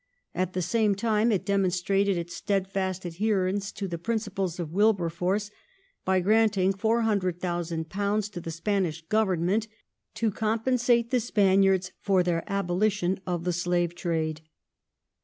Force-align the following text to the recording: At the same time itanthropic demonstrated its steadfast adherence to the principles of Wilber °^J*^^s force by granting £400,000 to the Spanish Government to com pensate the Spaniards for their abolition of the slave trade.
At 0.33 0.53
the 0.53 0.63
same 0.63 0.95
time 0.95 1.29
itanthropic 1.29 1.45
demonstrated 1.45 2.17
its 2.17 2.35
steadfast 2.35 3.05
adherence 3.05 3.71
to 3.73 3.87
the 3.87 3.99
principles 3.99 4.59
of 4.59 4.73
Wilber 4.73 5.11
°^J*^^s 5.11 5.13
force 5.15 5.51
by 6.05 6.19
granting 6.21 6.73
£400,000 6.73 8.31
to 8.31 8.41
the 8.41 8.49
Spanish 8.49 9.03
Government 9.05 9.67
to 10.15 10.31
com 10.31 10.59
pensate 10.61 11.11
the 11.11 11.19
Spaniards 11.19 11.91
for 12.01 12.23
their 12.23 12.43
abolition 12.51 13.19
of 13.27 13.43
the 13.43 13.53
slave 13.53 13.93
trade. 13.93 14.41